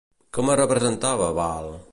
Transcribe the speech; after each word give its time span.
Com 0.37 0.49
es 0.53 0.57
representava 0.61 1.31
Baal? 1.43 1.73